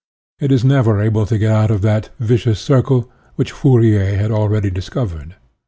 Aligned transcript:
It 0.39 0.51
is 0.51 0.65
never 0.65 0.99
able 0.99 1.27
to 1.27 1.37
get 1.37 1.51
out 1.51 1.69
of 1.69 1.83
that" 1.83 2.09
vicious 2.19 2.59
circle," 2.59 3.11
which 3.35 3.51
Fourier 3.51 4.15
had 4.17 4.31
already 4.31 4.71
discov 4.71 5.09
ered. 5.09 5.31